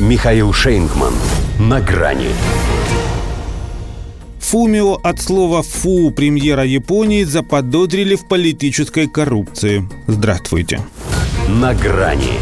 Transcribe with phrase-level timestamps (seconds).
[0.00, 1.14] Михаил Шейнгман.
[1.60, 2.30] На грани.
[4.40, 9.88] Фумио от слова «фу» премьера Японии заподозрили в политической коррупции.
[10.08, 10.80] Здравствуйте.
[11.48, 12.40] На грани.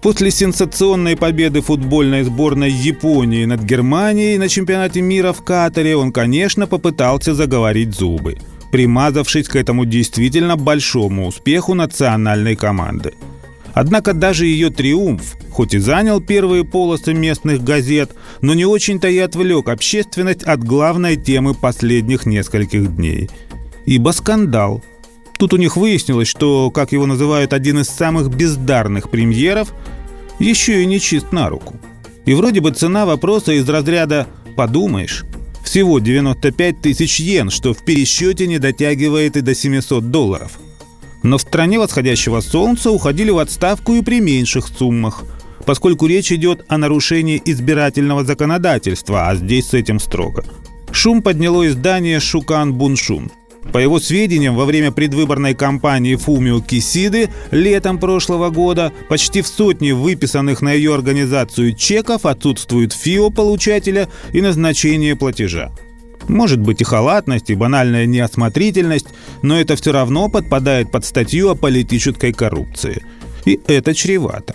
[0.00, 6.68] После сенсационной победы футбольной сборной Японии над Германией на чемпионате мира в Катаре он, конечно,
[6.68, 8.38] попытался заговорить зубы,
[8.70, 13.14] примазавшись к этому действительно большому успеху национальной команды.
[13.74, 19.18] Однако даже ее триумф, хоть и занял первые полосы местных газет, но не очень-то и
[19.18, 23.30] отвлек общественность от главной темы последних нескольких дней.
[23.86, 24.82] Ибо скандал.
[25.38, 29.72] Тут у них выяснилось, что, как его называют, один из самых бездарных премьеров,
[30.38, 31.76] еще и не чист на руку.
[32.26, 35.24] И вроде бы цена вопроса из разряда «подумаешь»,
[35.64, 40.58] всего 95 тысяч йен, что в пересчете не дотягивает и до 700 долларов.
[41.22, 45.24] Но в стране восходящего солнца уходили в отставку и при меньших суммах,
[45.66, 50.44] поскольку речь идет о нарушении избирательного законодательства, а здесь с этим строго.
[50.92, 53.30] Шум подняло издание «Шукан Буншун».
[53.72, 59.94] По его сведениям, во время предвыборной кампании Фумио Кисиды летом прошлого года почти в сотне
[59.94, 65.70] выписанных на ее организацию чеков отсутствует ФИО получателя и назначение платежа.
[66.28, 69.06] Может быть и халатность, и банальная неосмотрительность,
[69.42, 73.02] но это все равно подпадает под статью о политической коррупции.
[73.44, 74.54] И это чревато.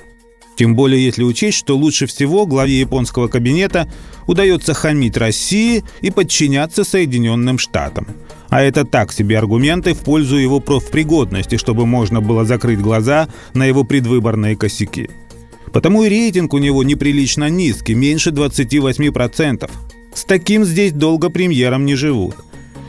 [0.56, 3.92] Тем более, если учесть, что лучше всего главе японского кабинета
[4.26, 8.08] удается хамить России и подчиняться Соединенным Штатам.
[8.50, 13.66] А это так себе аргументы в пользу его профпригодности, чтобы можно было закрыть глаза на
[13.66, 15.10] его предвыборные косяки.
[15.74, 19.70] Потому и рейтинг у него неприлично низкий, меньше 28%.
[20.16, 22.36] С таким здесь долго премьером не живут.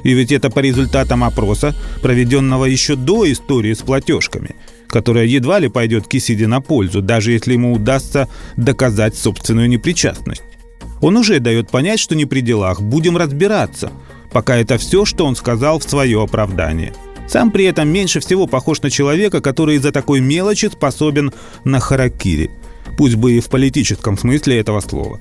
[0.05, 4.55] И ведь это по результатам опроса, проведенного еще до истории с платежками–
[4.89, 10.43] которая едва ли пойдет Кисиде на пользу, даже если ему удастся доказать собственную непричастность.
[11.01, 13.91] Он уже дает понять, что не при делах, будем разбираться,
[14.33, 16.95] пока это все, что он сказал в свое оправдание.
[17.29, 21.33] Сам при этом меньше всего похож на человека, который из-за такой мелочи способен
[21.65, 22.51] на харакири,
[22.97, 25.21] пусть бы и в политическом смысле этого слова.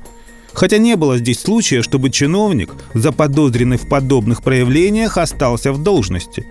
[0.55, 6.47] Хотя не было здесь случая, чтобы чиновник, заподозренный в подобных проявлениях, остался в должности.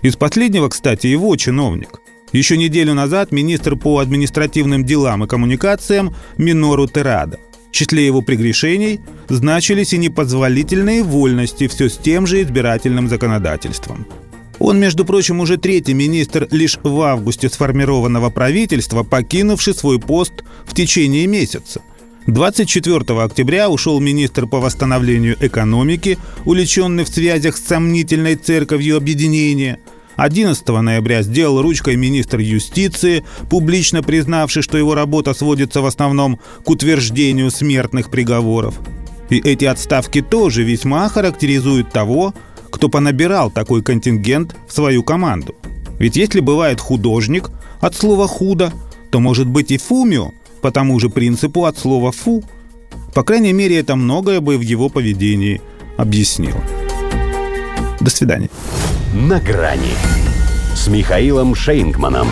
[0.00, 2.00] Из последнего, кстати, его чиновник.
[2.32, 7.40] Еще неделю назад министр по административным делам и коммуникациям Минору Терада.
[7.70, 14.06] В числе его прегрешений значились и непозволительные вольности все с тем же избирательным законодательством.
[14.60, 20.74] Он, между прочим, уже третий министр лишь в августе сформированного правительства, покинувший свой пост в
[20.74, 21.80] течение месяца.
[22.28, 29.78] 24 октября ушел министр по восстановлению экономики, увлеченный в связях с сомнительной церковью объединения–
[30.16, 36.68] 11 ноября сделал ручкой министр юстиции, публично признавший, что его работа сводится в основном к
[36.68, 38.74] утверждению смертных приговоров.
[39.30, 42.34] И эти отставки тоже весьма характеризуют того,
[42.70, 45.54] кто понабирал такой контингент в свою команду.
[46.00, 47.50] Ведь если бывает художник
[47.80, 48.72] от слова «худо»,
[49.12, 52.42] то может быть и фумио по тому же принципу от слова «фу».
[53.14, 55.60] По крайней мере, это многое бы в его поведении
[55.96, 56.62] объяснило.
[58.00, 58.48] До свидания
[59.14, 59.94] на грани
[60.74, 62.28] с Михаилом Шейнгманом.